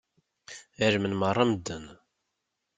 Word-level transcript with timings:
Ɛelmen 0.83 1.13
meṛṛa 1.19 1.43
medden. 1.51 1.85